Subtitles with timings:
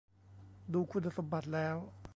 [0.73, 1.75] ดูคุณสมบัติแล้ว